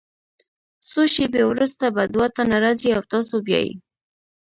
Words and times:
څو 0.89 1.01
شیبې 1.13 1.43
وروسته 1.47 1.85
به 1.95 2.03
دوه 2.13 2.27
تنه 2.35 2.57
راځي 2.63 2.89
او 2.97 3.01
تاسو 3.11 3.35
بیایي. 3.45 3.73